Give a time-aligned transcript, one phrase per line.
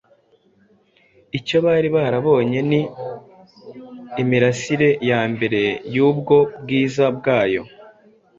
[1.37, 2.81] Icyo bari barabonye ni
[4.21, 5.61] imirasire ya mbere
[5.93, 7.61] y’ubwo bwiza bwayo.